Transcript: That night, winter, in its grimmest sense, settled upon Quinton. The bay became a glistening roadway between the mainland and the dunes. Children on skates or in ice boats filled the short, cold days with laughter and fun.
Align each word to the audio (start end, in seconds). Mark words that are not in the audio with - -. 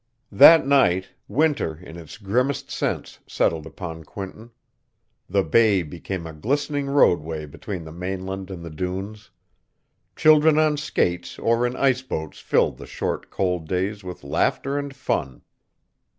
That 0.31 0.65
night, 0.65 1.09
winter, 1.27 1.77
in 1.77 1.95
its 1.95 2.17
grimmest 2.17 2.71
sense, 2.71 3.19
settled 3.27 3.67
upon 3.67 4.03
Quinton. 4.03 4.49
The 5.29 5.43
bay 5.43 5.83
became 5.83 6.25
a 6.25 6.33
glistening 6.33 6.87
roadway 6.89 7.45
between 7.45 7.83
the 7.83 7.91
mainland 7.91 8.49
and 8.49 8.65
the 8.65 8.71
dunes. 8.71 9.29
Children 10.15 10.57
on 10.57 10.77
skates 10.77 11.37
or 11.37 11.67
in 11.67 11.75
ice 11.75 12.01
boats 12.01 12.39
filled 12.39 12.77
the 12.79 12.87
short, 12.87 13.29
cold 13.29 13.67
days 13.67 14.03
with 14.03 14.23
laughter 14.23 14.75
and 14.75 14.91
fun. 14.95 15.43